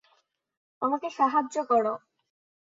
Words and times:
আমাকে 0.81 1.07
সাহায্য 1.09 1.55
কর। 1.63 1.85